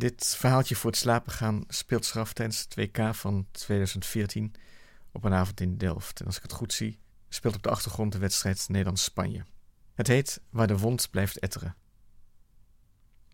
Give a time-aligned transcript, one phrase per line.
[0.00, 4.54] Dit verhaaltje voor het slapen gaan speelt zich af tijdens het WK van 2014
[5.12, 6.20] op een avond in Delft.
[6.20, 6.98] En als ik het goed zie,
[7.28, 9.44] speelt op de achtergrond de wedstrijd Nederland-Spanje.
[9.94, 11.76] Het heet Waar de wond blijft etteren.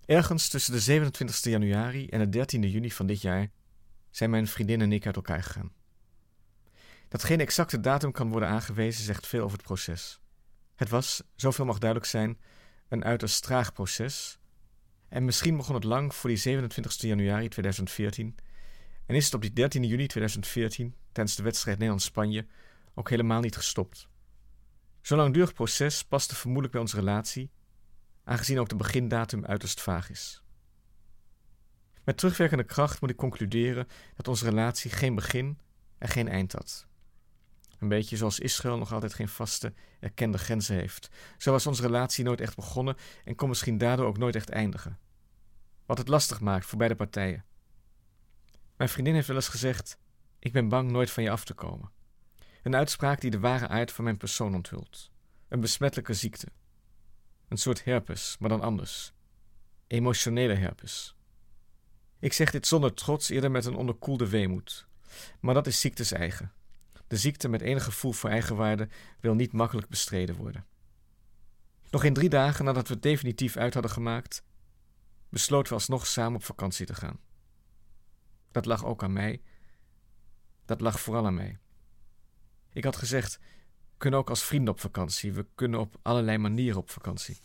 [0.04, 3.50] Ergens tussen de 27 januari en de 13 juni van dit jaar
[4.10, 5.72] zijn mijn vriendin en ik uit elkaar gegaan.
[7.08, 10.20] Dat geen exacte datum kan worden aangewezen zegt veel over het proces.
[10.74, 12.40] Het was, zoveel mag duidelijk zijn,
[12.88, 14.38] een uiterst traag proces.
[15.08, 18.34] En misschien begon het lang voor die 27 januari 2014
[19.06, 22.46] en is het op die 13 juni 2014, tijdens de wedstrijd Nederland-Spanje,
[22.94, 24.08] ook helemaal niet gestopt.
[25.00, 27.50] Zo'n langdurig proces paste vermoedelijk bij onze relatie,
[28.24, 30.42] aangezien ook de begindatum uiterst vaag is.
[32.04, 33.86] Met terugwerkende kracht moet ik concluderen
[34.16, 35.58] dat onze relatie geen begin
[35.98, 36.86] en geen eind had.
[37.78, 41.10] Een beetje zoals Israël nog altijd geen vaste, erkende grenzen heeft.
[41.38, 44.98] Zo was onze relatie nooit echt begonnen en kon misschien daardoor ook nooit echt eindigen.
[45.86, 47.44] Wat het lastig maakt voor beide partijen.
[48.76, 49.98] Mijn vriendin heeft wel eens gezegd:
[50.38, 51.90] Ik ben bang nooit van je af te komen.
[52.62, 55.10] Een uitspraak die de ware aard van mijn persoon onthult.
[55.48, 56.46] Een besmettelijke ziekte.
[57.48, 59.12] Een soort herpes, maar dan anders.
[59.86, 61.16] Emotionele herpes.
[62.18, 64.86] Ik zeg dit zonder trots, eerder met een onderkoelde weemoed.
[65.40, 66.52] Maar dat is ziektes eigen.
[67.06, 68.88] De ziekte met enig gevoel voor eigenwaarde
[69.20, 70.66] wil niet makkelijk bestreden worden.
[71.90, 74.44] Nog in drie dagen nadat we het definitief uit hadden gemaakt,
[75.36, 77.18] besloten we alsnog samen op vakantie te gaan.
[78.50, 79.42] Dat lag ook aan mij.
[80.64, 81.58] Dat lag vooral aan mij.
[82.72, 85.32] Ik had gezegd: we kunnen ook als vrienden op vakantie.
[85.32, 87.38] We kunnen op allerlei manieren op vakantie.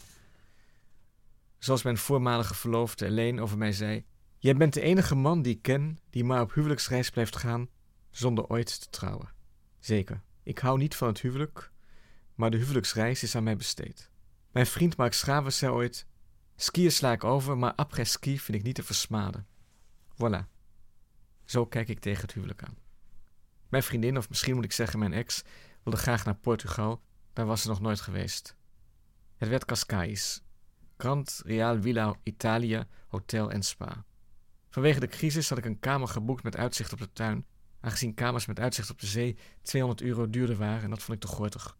[1.57, 4.05] Zoals mijn voormalige verloofde Elaine over mij zei:
[4.37, 7.69] Jij bent de enige man die ik ken die maar op huwelijksreis blijft gaan
[8.09, 9.33] zonder ooit te trouwen.
[9.79, 11.71] Zeker, ik hou niet van het huwelijk,
[12.35, 14.09] maar de huwelijksreis is aan mij besteed.
[14.51, 16.09] Mijn vriend Mark Schravers zei ooit:
[16.61, 19.47] Skiën sla ik over, maar après ski vind ik niet te versmaden.
[20.13, 20.47] Voilà.
[21.45, 22.77] Zo kijk ik tegen het huwelijk aan.
[23.69, 25.43] Mijn vriendin, of misschien moet ik zeggen mijn ex,
[25.83, 27.01] wilde graag naar Portugal.
[27.33, 28.55] Daar was ze nog nooit geweest.
[29.37, 30.41] Het werd Cascais.
[30.97, 34.05] Grand Real Villa Italia, hotel en spa.
[34.69, 37.45] Vanwege de crisis had ik een kamer geboekt met uitzicht op de tuin,
[37.79, 41.29] aangezien kamers met uitzicht op de zee 200 euro duurder waren en dat vond ik
[41.29, 41.77] te gortig.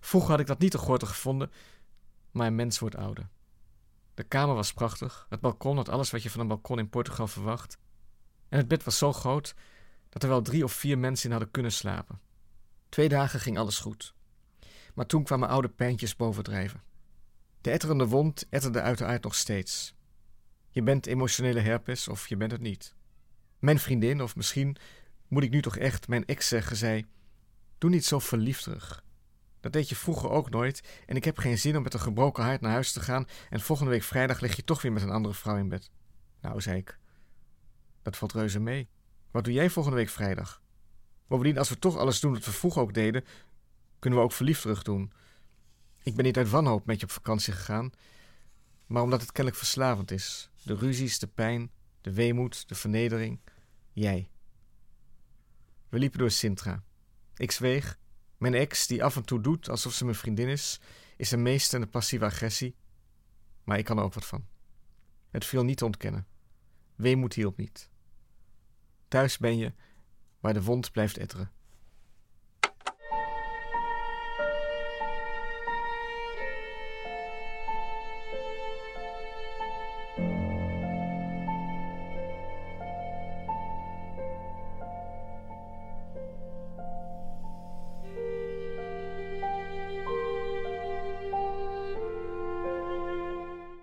[0.00, 1.50] Vroeger had ik dat niet te gortig gevonden,
[2.30, 3.28] maar een mens wordt ouder.
[4.20, 7.26] De kamer was prachtig, het balkon had alles wat je van een balkon in Portugal
[7.26, 7.78] verwacht,
[8.48, 9.54] en het bed was zo groot
[10.08, 12.20] dat er wel drie of vier mensen in hadden kunnen slapen.
[12.88, 14.14] Twee dagen ging alles goed.
[14.94, 16.82] Maar toen kwamen oude pijntjes bovendrijven.
[17.60, 19.94] De etterende wond etterde uiteraard nog steeds.
[20.70, 22.94] Je bent emotionele herpes of je bent het niet.
[23.58, 24.76] Mijn vriendin, of misschien
[25.28, 27.06] moet ik nu toch echt mijn ex zeggen, zei:
[27.78, 29.04] Doe niet zo verliefderig.
[29.60, 32.44] Dat deed je vroeger ook nooit en ik heb geen zin om met een gebroken
[32.44, 35.10] hart naar huis te gaan en volgende week vrijdag lig je toch weer met een
[35.10, 35.90] andere vrouw in bed.
[36.40, 36.98] Nou, zei ik,
[38.02, 38.88] dat valt reuze mee.
[39.30, 40.62] Wat doe jij volgende week vrijdag?
[41.26, 43.24] Bovendien, als we toch alles doen wat we vroeger ook deden,
[43.98, 45.12] kunnen we ook verliefd terug doen.
[46.02, 47.90] Ik ben niet uit wanhoop met je op vakantie gegaan,
[48.86, 50.50] maar omdat het kennelijk verslavend is.
[50.62, 53.40] De ruzies, de pijn, de weemoed, de vernedering.
[53.92, 54.28] Jij.
[55.88, 56.82] We liepen door Sintra.
[57.36, 57.98] Ik zweeg.
[58.40, 60.80] Mijn ex, die af en toe doet alsof ze mijn vriendin is,
[61.16, 62.76] is een meester in de passieve agressie.
[63.64, 64.46] Maar ik kan er ook wat van.
[65.30, 66.26] Het viel niet te ontkennen.
[66.94, 67.90] Weemoed hielp niet.
[69.08, 69.72] Thuis ben je
[70.40, 71.52] waar de wond blijft etteren.